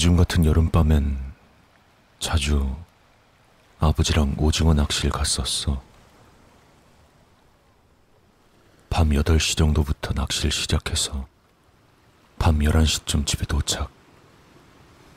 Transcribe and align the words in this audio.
요즘 0.00 0.16
같은 0.16 0.46
여름밤엔 0.46 1.18
자주 2.20 2.74
아버지랑 3.80 4.34
오징어 4.38 4.72
낚시를 4.72 5.10
갔었어. 5.10 5.82
밤 8.88 9.10
8시 9.10 9.58
정도부터 9.58 10.14
낚시를 10.14 10.52
시작해서 10.52 11.26
밤 12.38 12.60
11시쯤 12.60 13.26
집에 13.26 13.44
도착. 13.44 13.90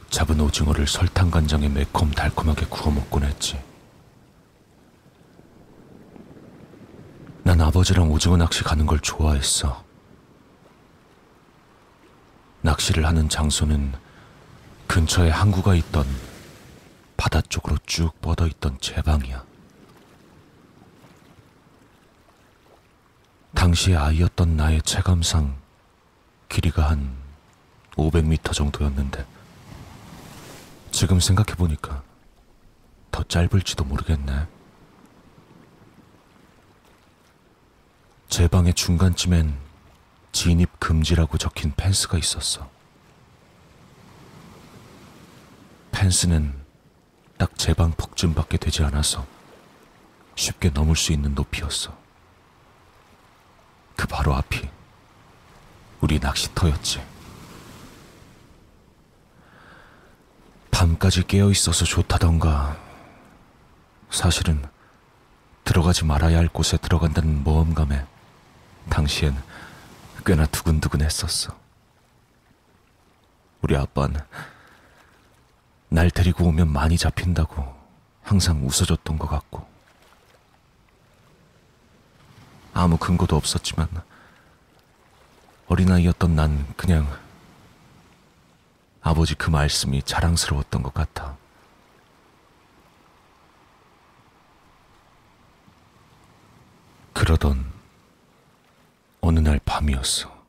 잡은 0.10 0.42
오징어를 0.42 0.86
설탕 0.86 1.32
간장에 1.32 1.70
매콤 1.70 2.12
달콤하게 2.12 2.66
구워 2.66 2.94
먹곤 2.94 3.24
했지. 3.24 3.58
난 7.44 7.62
아버지랑 7.62 8.12
오징어 8.12 8.36
낚시 8.36 8.66
가는 8.66 8.86
걸 8.86 9.00
좋아했어. 9.00 9.82
낚시를 12.60 13.06
하는 13.06 13.30
장소는 13.30 14.03
근처에 14.88 15.30
항구가 15.30 15.76
있던 15.76 16.06
바다 17.18 17.42
쪽으로 17.42 17.78
쭉 17.86 18.20
뻗어 18.22 18.48
있던 18.48 18.78
제 18.82 19.02
방이야. 19.02 19.44
당시의 23.56 23.98
아이였던 23.98 24.58
나의 24.58 24.82
체감상 24.82 25.56
길이가 26.50 26.90
한 26.90 27.16
500m 27.96 28.52
정도였는데 28.54 29.26
지금 30.92 31.20
생각해보니까 31.20 32.04
더 33.12 33.24
짧을지도 33.24 33.84
모르겠네. 33.84 34.48
제 38.28 38.48
방의 38.48 38.74
중간쯤엔 38.74 39.56
진입 40.32 40.80
금지라고 40.80 41.38
적힌 41.38 41.72
펜스가 41.76 42.18
있었어. 42.18 42.73
펜스는 45.94 46.54
딱 47.38 47.56
제 47.58 47.74
방 47.74 47.92
폭쯤밖에 47.92 48.58
되지 48.58 48.84
않아서 48.84 49.26
쉽게 50.36 50.70
넘을 50.70 50.96
수 50.96 51.12
있는 51.14 51.34
높이였어. 51.36 51.96
그 53.96 54.08
바로 54.08 54.34
앞이 54.36 54.70
우리 56.02 56.20
낚시터였지. 56.20 57.02
밤까지 60.72 61.24
깨어 61.28 61.52
있어서 61.52 61.86
좋다던가. 61.86 62.78
사실은 64.10 64.64
들어가지 65.64 66.04
말아야 66.04 66.38
할 66.38 66.48
곳에 66.50 66.78
들어간다는 66.78 67.44
모험감에 67.44 68.06
당시엔 68.90 69.36
꽤나 70.26 70.46
두근두근 70.48 71.02
했었어. 71.02 71.58
우리 73.62 73.78
아빠는 73.78 74.20
날 75.94 76.10
데리고 76.10 76.46
오면 76.46 76.74
많이 76.74 76.98
잡힌다고 76.98 77.72
항상 78.24 78.66
웃어줬던 78.66 79.20
것 79.20 79.28
같고. 79.28 79.64
아무 82.74 82.98
근거도 82.98 83.36
없었지만 83.36 83.88
어린아이였던 85.68 86.36
난 86.36 86.66
그냥 86.76 87.08
아버지 89.04 89.36
그 89.36 89.52
말씀이 89.52 90.02
자랑스러웠던 90.02 90.82
것 90.82 90.96
같아. 90.96 91.38
그러던 97.14 97.72
어느 99.22 99.38
날 99.38 99.60
밤이었어. 99.64 100.44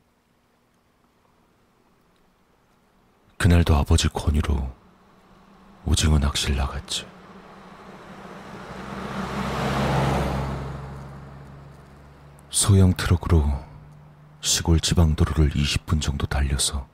그날도 3.37 3.75
아버지 3.75 4.07
권유로 4.07 4.84
오징어 5.85 6.17
낚시를 6.17 6.55
나갔지. 6.55 7.05
소형 12.49 12.93
트럭으로 12.93 13.63
시골 14.41 14.79
지방 14.79 15.15
도로를 15.15 15.51
20분 15.51 16.01
정도 16.01 16.25
달려서 16.25 16.87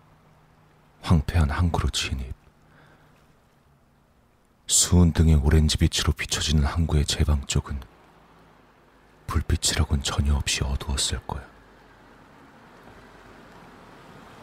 황폐한 1.01 1.49
항구로 1.49 1.89
진입. 1.89 2.33
수은 4.67 5.13
등의 5.13 5.35
오렌지 5.35 5.77
빛으로 5.77 6.13
비춰지는 6.13 6.63
항구의 6.63 7.05
제방 7.05 7.45
쪽은 7.45 7.79
불빛이라곤 9.27 10.03
전혀 10.03 10.35
없이 10.35 10.63
어두웠을 10.63 11.19
거야. 11.25 11.43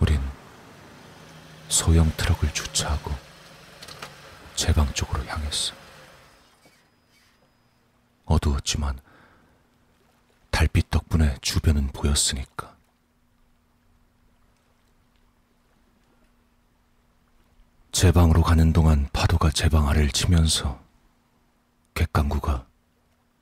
우린 0.00 0.20
소형 1.68 2.10
트럭을 2.16 2.52
주차하고 2.54 3.27
제 4.58 4.72
방 4.72 4.92
쪽으로 4.92 5.24
향했어. 5.24 5.72
어두웠지만 8.24 8.98
달빛 10.50 10.90
덕분에 10.90 11.36
주변은 11.40 11.86
보였으니까. 11.92 12.76
제 17.92 18.10
방으로 18.10 18.42
가는 18.42 18.72
동안 18.72 19.08
파도가 19.12 19.50
제 19.50 19.68
방 19.68 19.88
아래를 19.88 20.10
치면서 20.10 20.82
객강구가 21.94 22.66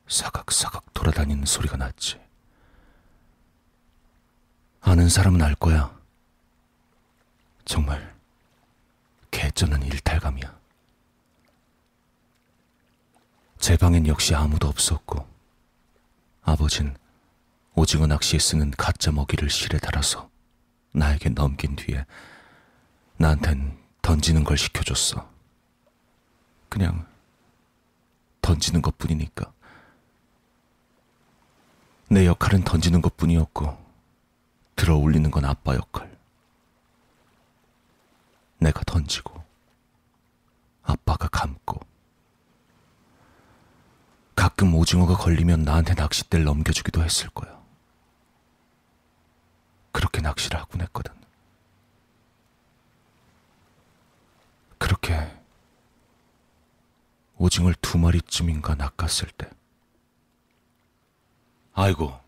사각사각 0.08 0.92
돌아다니는 0.92 1.46
소리가 1.46 1.78
났지. 1.78 2.20
아는 4.82 5.08
사람은 5.08 5.40
알 5.40 5.54
거야. 5.54 5.98
정말 7.64 8.14
개쩌는 9.30 9.82
일탈감이야. 9.82 10.65
제 13.66 13.76
방엔 13.76 14.06
역시 14.06 14.32
아무도 14.32 14.68
없었고 14.68 15.26
아버진 16.42 16.96
오징어 17.74 18.06
낚시에 18.06 18.38
쓰는 18.38 18.70
가짜 18.70 19.10
먹이를 19.10 19.50
실에 19.50 19.76
달아서 19.78 20.30
나에게 20.92 21.30
넘긴 21.30 21.74
뒤에 21.74 22.06
나한텐 23.16 23.76
던지는 24.02 24.44
걸 24.44 24.56
시켜줬어. 24.56 25.28
그냥 26.68 27.08
던지는 28.40 28.82
것 28.82 28.96
뿐이니까. 28.98 29.52
내 32.08 32.24
역할은 32.24 32.62
던지는 32.62 33.02
것 33.02 33.16
뿐이었고, 33.16 33.76
들어 34.76 34.96
올리는 34.96 35.28
건 35.28 35.44
아빠 35.44 35.74
역할. 35.74 36.16
내가 38.58 38.80
던지고, 38.84 39.42
아빠가 40.84 41.26
감고. 41.26 41.85
가끔 44.56 44.74
오징어가 44.74 45.18
걸리면 45.18 45.64
나한테 45.64 45.92
낚싯대를 45.92 46.46
넘겨주기도 46.46 47.04
했을 47.04 47.28
거야. 47.28 47.60
그렇게 49.92 50.22
낚시를 50.22 50.58
하곤 50.58 50.80
했거든. 50.80 51.12
그렇게 54.78 55.30
오징어를 57.36 57.76
두 57.82 57.98
마리쯤인가 57.98 58.76
낚았을 58.76 59.28
때. 59.36 59.50
아이고, 61.74 62.18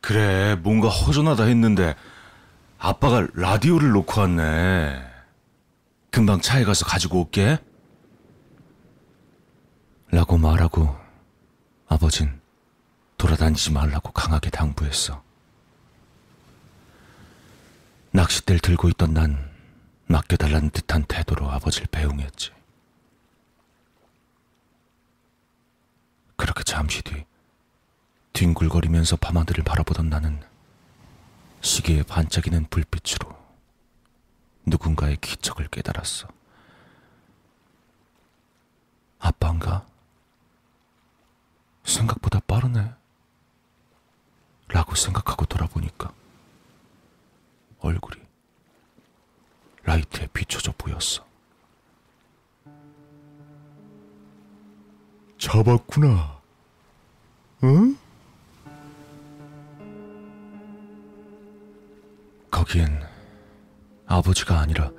그래, 0.00 0.54
뭔가 0.54 0.88
허전하다 0.88 1.44
했는데 1.44 1.94
아빠가 2.78 3.28
라디오를 3.34 3.90
놓고 3.90 4.18
왔네. 4.18 5.04
금방 6.10 6.40
차에 6.40 6.64
가서 6.64 6.86
가지고 6.86 7.20
올게. 7.20 7.58
라고 10.10 10.38
말하고 10.38 11.01
아버진 11.88 12.40
돌아다니지 13.18 13.72
말라고 13.72 14.12
강하게 14.12 14.50
당부했어. 14.50 15.22
낚싯대를 18.12 18.60
들고 18.60 18.88
있던 18.90 19.14
난 19.14 19.50
맡겨달라는 20.06 20.70
듯한 20.70 21.04
태도로 21.04 21.50
아버지를 21.50 21.86
배웅했지. 21.90 22.50
그렇게 26.36 26.62
잠시 26.64 27.02
뒤 27.02 27.24
뒹굴거리면서 28.32 29.16
밤하늘을 29.16 29.62
바라보던 29.64 30.08
나는 30.08 30.42
시계에 31.60 32.02
반짝이는 32.02 32.66
불빛으로 32.68 33.32
누군가의 34.66 35.16
기척을 35.20 35.68
깨달았어. 35.68 36.28
아빠인가? 39.20 39.86
생각보다 41.84 42.40
빠르네. 42.40 42.92
라고 44.68 44.94
생각하고 44.94 45.44
돌아보니까 45.44 46.12
얼굴이 47.80 48.20
라이트에 49.82 50.28
비춰져 50.28 50.72
보였어. 50.78 51.26
잡았구나. 55.38 56.40
응? 57.64 57.98
거기엔 62.50 63.02
아버지가 64.06 64.60
아니라 64.60 64.90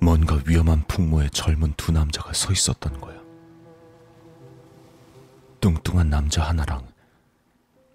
뭔가 0.00 0.38
위험한 0.46 0.84
풍모에 0.86 1.30
젊은 1.30 1.72
두 1.76 1.92
남자가 1.92 2.32
서 2.34 2.52
있었던 2.52 3.00
거야. 3.00 3.25
뚱뚱한 5.66 6.08
남자 6.10 6.44
하나랑 6.44 6.86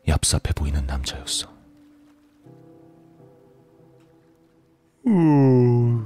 얍삽해 0.06 0.54
보이는 0.54 0.86
남자였어. 0.86 1.48
오, 5.06 6.02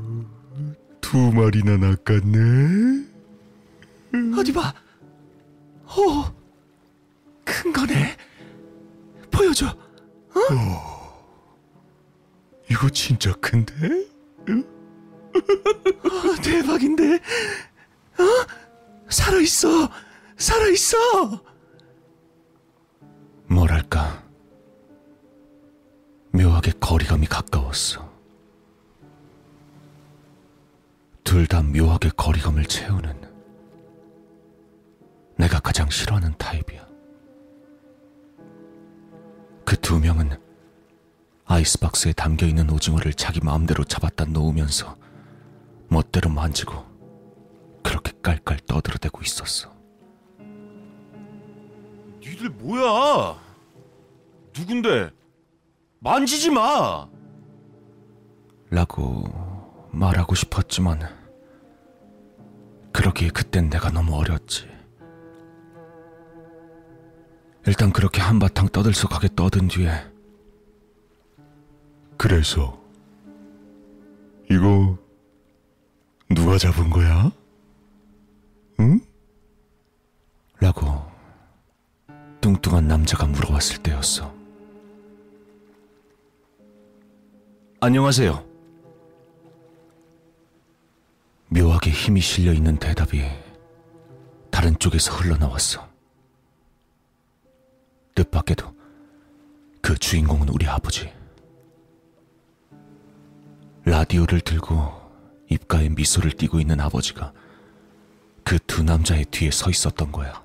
두 1.02 1.18
마리나 1.34 1.78
낚았네. 1.78 3.08
어디 4.38 4.54
봐. 4.54 4.72
오, 5.98 6.26
큰 7.44 7.74
거네. 7.74 8.16
보여줘. 9.32 9.76
이거 12.70 12.90
진짜 12.90 13.34
큰데? 13.38 13.74
아, 16.04 16.42
대박인데. 16.44 17.16
어? 17.16 18.24
살아있어. 19.10 19.90
살아있어. 20.38 21.55
묘하게 26.66 26.72
거리감이 26.80 27.28
가까웠어. 27.28 28.12
둘 31.24 31.46
다 31.48 31.62
묘하게 31.62 32.10
거리감을 32.18 32.66
채우는 32.66 33.22
내가 35.38 35.60
가장 35.60 35.90
싫어하는 35.90 36.34
타입이야. 36.38 36.86
그 39.66 39.76
두 39.78 40.00
명은 40.00 40.40
아이스박스에 41.46 42.14
담겨 42.14 42.48
있는 42.48 42.70
오징어를 42.72 43.14
자기 43.14 43.40
마음대로 43.42 43.84
잡았다 43.84 44.26
놓으면서 44.26 44.98
멋대로 45.88 46.30
만지고 46.32 46.84
그렇게 47.84 48.12
깔깔 48.24 48.58
떠들어대고 48.66 49.22
있었어. 49.22 49.72
니들 52.22 52.50
뭐야? 52.50 53.40
누군데? 54.58 55.12
만지지 56.06 56.52
마! 56.52 57.10
라고 58.70 59.24
말하고 59.90 60.36
싶었지만 60.36 61.00
그러기에 62.94 63.30
그땐 63.30 63.72
내가 63.72 63.90
너무 63.90 64.16
어렸지. 64.16 64.70
일단 67.66 67.92
그렇게 67.92 68.22
한바탕 68.22 68.68
떠들썩하게 68.70 69.30
떠든 69.36 69.68
뒤에 69.68 69.90
그래서 72.18 72.80
이거 74.52 75.00
누가 76.30 76.60
잡은 76.60 76.92
거야? 76.92 77.32
응? 78.80 79.00
라고 80.60 81.04
뚱뚱한 82.42 82.88
남자가 82.88 83.26
물어왔을 83.26 83.82
때였어. 83.82 84.35
안녕하세요. 87.86 88.44
묘하게 91.50 91.92
힘이 91.92 92.20
실려 92.20 92.52
있는 92.52 92.78
대답이 92.78 93.22
다른 94.50 94.76
쪽에서 94.80 95.14
흘러나왔어. 95.14 95.88
뜻밖에도 98.16 98.74
그 99.84 99.96
주인공은 100.00 100.50
우리 100.50 100.66
아버지. 100.66 101.14
라디오를 103.84 104.42
들고 104.42 104.92
입가에 105.52 105.90
미소를 105.90 106.32
띠고 106.32 106.60
있는 106.60 106.80
아버지가 106.80 107.34
그 108.44 108.58
두 108.66 108.82
남자의 108.82 109.26
뒤에 109.26 109.52
서 109.52 109.70
있었던 109.70 110.12
거야. 110.12 110.44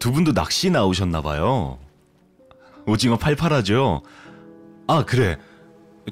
두 0.00 0.10
분도 0.10 0.32
낚시 0.32 0.70
나오셨나 0.70 1.22
봐요. 1.22 1.78
오징어 2.86 3.16
팔팔하죠? 3.16 4.02
아, 4.88 5.04
그래. 5.04 5.38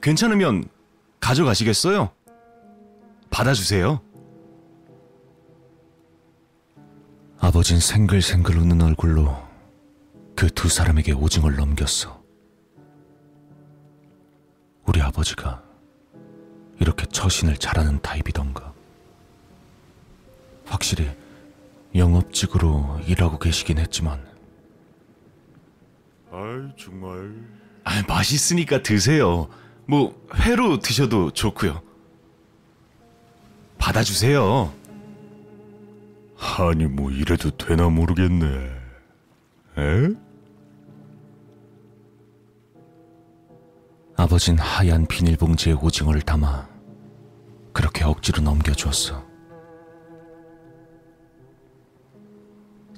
괜찮으면 0.01 0.65
가져가시겠어요? 1.21 2.11
받아주세요. 3.31 4.01
아버진 7.39 7.81
생글생글 7.81 8.57
웃는 8.59 8.83
얼굴로 8.83 9.37
그 10.37 10.49
두 10.49 10.69
사람에게 10.69 11.13
오징어를 11.13 11.57
넘겼어. 11.57 12.23
우리 14.87 15.03
아버지가 15.03 15.63
이렇게 16.81 17.05
처신을 17.07 17.57
잘하는 17.59 18.01
타입이던가. 18.01 18.73
확실히 20.67 21.11
영업직으로 21.95 23.01
일하고 23.07 23.39
계시긴 23.39 23.79
했지만 23.79 24.27
아이 26.33 26.73
정말 26.79 27.35
아, 27.85 28.03
맛있으니까 28.07 28.83
드세요. 28.83 29.49
뭐, 29.87 30.15
회로 30.35 30.79
드셔도 30.79 31.31
좋고요. 31.33 31.83
받아주세요. 33.79 34.73
아니 36.39 36.87
뭐 36.87 37.11
이래도 37.11 37.51
되나 37.51 37.89
모르겠네. 37.89 38.47
에? 39.79 40.09
아버진 44.17 44.59
하얀 44.59 45.07
비닐봉지에 45.07 45.73
오징어를 45.73 46.21
담아 46.21 46.69
그렇게 47.73 48.05
억지로 48.05 48.43
넘겨주었어. 48.43 49.25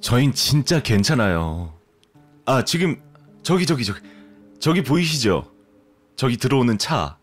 저흰 0.00 0.32
진짜 0.34 0.82
괜찮아요. 0.82 1.72
아, 2.44 2.64
지금, 2.64 3.00
저기, 3.42 3.66
저기, 3.66 3.84
저기, 3.84 4.00
저기 4.60 4.82
보이시죠? 4.82 5.50
저기 6.16 6.36
들어오는 6.36 6.78
차. 6.78 7.18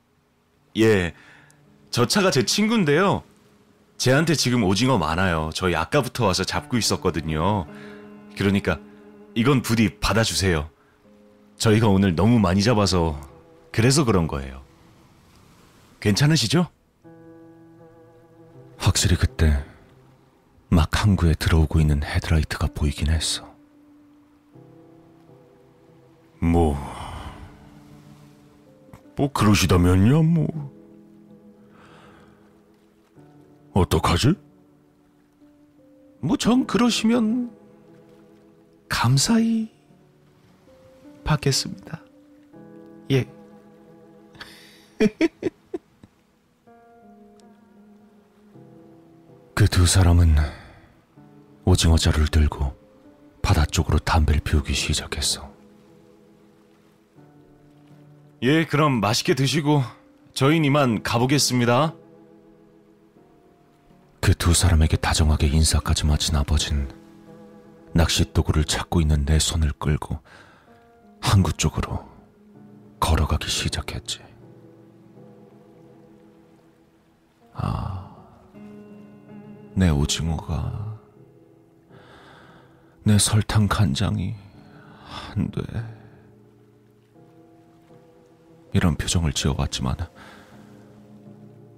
예. 0.77 1.13
저 1.91 2.05
차가 2.05 2.29
제 2.31 2.43
친구인데요. 2.43 3.23
쟤한테 3.97 4.35
지금 4.35 4.63
오징어 4.63 4.97
많아요. 4.97 5.49
저희 5.53 5.75
아까부터 5.75 6.25
와서 6.25 6.43
잡고 6.43 6.77
있었거든요. 6.77 7.65
그러니까, 8.37 8.79
이건 9.35 9.61
부디 9.61 9.97
받아주세요. 9.99 10.69
저희가 11.57 11.87
오늘 11.87 12.15
너무 12.15 12.39
많이 12.39 12.63
잡아서, 12.63 13.19
그래서 13.71 14.03
그런 14.03 14.27
거예요. 14.27 14.63
괜찮으시죠? 15.99 16.67
확실히 18.77 19.17
그때 19.17 19.65
막 20.69 21.03
항구에 21.03 21.33
들어오고 21.33 21.79
있는 21.81 22.03
헤드라이트가 22.03 22.67
보이긴 22.73 23.09
했어. 23.09 23.48
뭐, 26.41 26.75
뭐 29.15 29.31
그러시다면야 29.31 30.21
뭐 30.21 30.47
어떡하지? 33.73 34.33
뭐 36.21 36.35
전 36.37 36.65
그러시면 36.67 37.51
감사히 38.89 39.71
받겠습니다. 41.23 42.01
예. 43.11 43.25
그 49.53 49.65
두 49.67 49.85
사람은 49.85 50.35
오징어 51.65 51.97
자루를 51.97 52.27
들고 52.27 52.73
바다 53.41 53.65
쪽으로 53.65 53.99
담배를 53.99 54.41
피우기 54.41 54.73
시작했어. 54.73 55.48
예, 58.41 58.65
그럼 58.65 59.01
맛있게 59.01 59.33
드시고 59.33 59.83
저희는 60.33 60.65
이만 60.65 61.03
가보겠습니다. 61.03 61.93
그 64.21 64.33
두 64.35 64.53
사람에게 64.53 64.97
다정하게 64.97 65.47
인사까지 65.47 66.05
마친 66.05 66.35
아버진 66.35 66.87
낚시 67.93 68.31
도구를 68.31 68.63
찾고 68.63 69.01
있는 69.01 69.25
내 69.25 69.39
손을 69.39 69.71
끌고 69.73 70.19
항구 71.21 71.51
쪽으로 71.53 72.07
걸어가기 72.99 73.49
시작했지. 73.49 74.19
아, 77.53 78.15
내 79.73 79.89
오징어가 79.89 80.99
내 83.03 83.17
설탕 83.17 83.67
간장이 83.67 84.35
안 85.35 85.51
돼. 85.51 85.61
이런 88.73 88.95
표정을 88.95 89.33
지어왔지만 89.33 89.95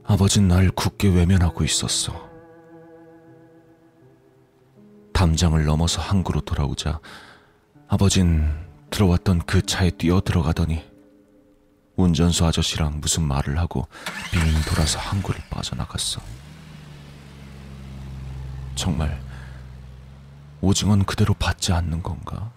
아버진 0.04 0.48
날 0.48 0.70
굳게 0.72 1.10
외면하고 1.10 1.64
있었어. 1.64 2.30
담장을 5.14 5.64
넘어서 5.64 6.02
항구로 6.02 6.42
돌아오자 6.42 7.00
아버진 7.88 8.52
들어왔던 8.90 9.44
그 9.46 9.62
차에 9.62 9.92
뛰어 9.92 10.20
들어가더니 10.20 10.84
운전수 11.96 12.46
아저씨랑 12.46 13.00
무슨 13.00 13.24
말을 13.24 13.60
하고 13.60 13.88
빙 14.32 14.42
돌아서 14.68 15.00
항구를 15.00 15.42
빠져나갔어. 15.50 16.22
정말 18.76 19.22
오징어는 20.62 21.06
그대로 21.06 21.34
받지 21.34 21.72
않는 21.72 22.02
건가? 22.02 22.52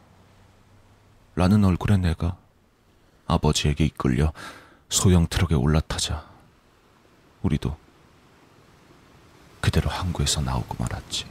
라는 1.34 1.64
얼굴의 1.64 1.98
내가 1.98 2.36
아버지에게 3.26 3.84
이끌려 3.86 4.32
소형 4.88 5.26
트럭에 5.26 5.54
올라타자 5.54 6.28
우리도 7.42 7.76
그대로 9.60 9.88
항구에서 9.90 10.40
나오고 10.42 10.76
말았지. 10.78 11.26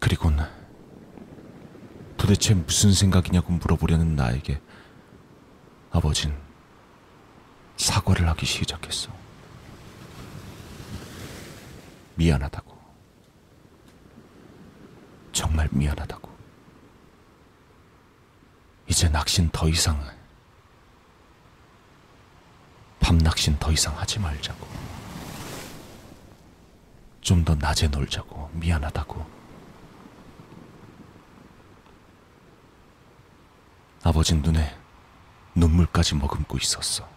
그리곤 0.00 0.38
도대체 2.16 2.54
무슨 2.54 2.92
생각이냐고 2.92 3.52
물어보려는 3.52 4.16
나에게 4.16 4.60
아버진 5.92 6.34
사과를 7.76 8.28
하기 8.28 8.44
시작했어. 8.44 9.12
미안하다고. 12.16 12.76
정말 15.32 15.68
미안하다고. 15.70 16.33
이제 18.94 19.08
낚시는 19.08 19.50
더 19.50 19.68
이상 19.68 20.00
밤 23.00 23.18
낚시는 23.18 23.58
더 23.58 23.72
이상 23.72 23.98
하지 23.98 24.20
말자고. 24.20 24.68
좀 27.20 27.44
더 27.44 27.56
낮에 27.56 27.88
놀자고. 27.88 28.50
미안하다고. 28.52 29.26
아버진 34.04 34.42
눈에 34.42 34.78
눈물까지 35.56 36.14
머금고 36.14 36.56
있었어. 36.58 37.08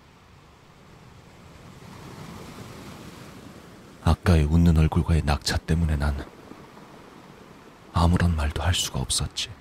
아까의 4.04 4.46
웃는 4.46 4.80
얼굴과의 4.80 5.22
낙차 5.26 5.58
때문에 5.58 5.96
난 5.96 6.26
아무런 7.94 8.36
말도 8.36 8.64
할 8.64 8.74
수가 8.74 9.00
없었지. 9.00 9.52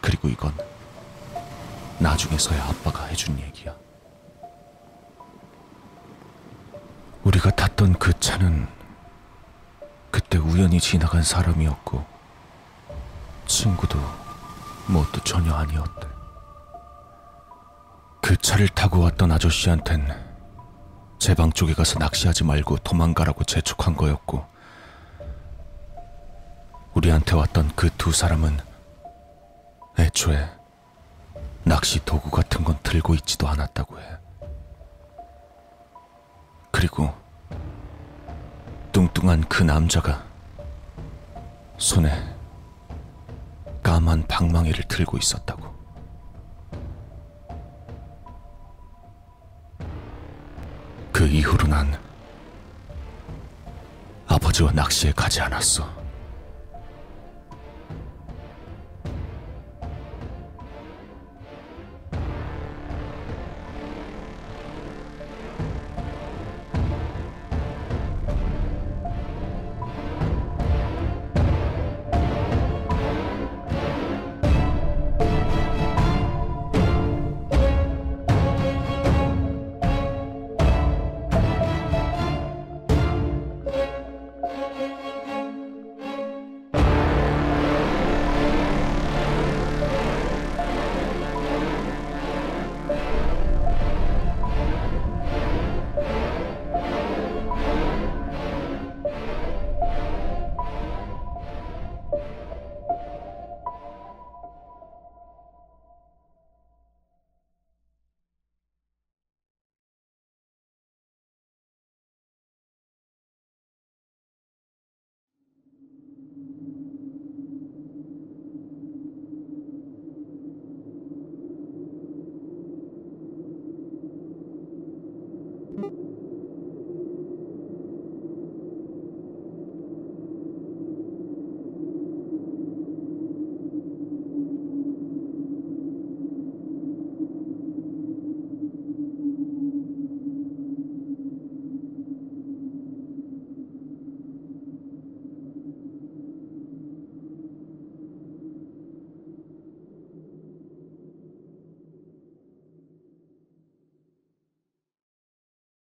그리고 0.00 0.28
이건 0.28 0.52
나중에서야 1.98 2.64
아빠가 2.64 3.04
해준 3.06 3.38
얘기야. 3.38 3.74
우리가 7.24 7.50
탔던 7.50 7.98
그 7.98 8.18
차는 8.18 8.66
그때 10.10 10.38
우연히 10.38 10.80
지나간 10.80 11.22
사람이었고 11.22 12.04
친구도 13.46 13.98
뭣도 14.88 15.22
전혀 15.22 15.52
아니었대. 15.54 16.08
그 18.22 18.36
차를 18.36 18.68
타고 18.68 19.00
왔던 19.00 19.30
아저씨한텐 19.32 20.30
제 21.18 21.34
방 21.34 21.52
쪽에 21.52 21.74
가서 21.74 21.98
낚시하지 21.98 22.44
말고 22.44 22.78
도망가라고 22.78 23.44
재촉한 23.44 23.94
거였고 23.96 24.46
우리한테 26.94 27.36
왔던 27.36 27.72
그 27.76 27.90
두 27.98 28.10
사람은 28.12 28.58
애초에 30.00 30.48
낚시 31.62 32.02
도구 32.06 32.30
같은 32.30 32.64
건 32.64 32.78
들고 32.82 33.14
있지도 33.16 33.46
않았다고 33.46 34.00
해. 34.00 34.04
그리고 36.70 37.12
뚱뚱한 38.92 39.42
그 39.42 39.62
남자가 39.62 40.24
손에 41.76 42.10
까만 43.82 44.26
방망이를 44.26 44.84
들고 44.84 45.18
있었다고. 45.18 45.68
그 51.12 51.26
이후로 51.26 51.68
난 51.68 52.00
아버지와 54.26 54.72
낚시에 54.72 55.12
가지 55.12 55.42
않았어. 55.42 55.99